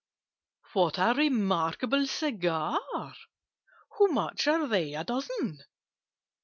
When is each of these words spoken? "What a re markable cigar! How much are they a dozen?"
"What 0.73 0.97
a 0.97 1.13
re 1.15 1.29
markable 1.29 2.07
cigar! 2.07 2.79
How 2.91 4.07
much 4.07 4.47
are 4.47 4.65
they 4.65 4.95
a 4.95 5.03
dozen?" 5.03 5.59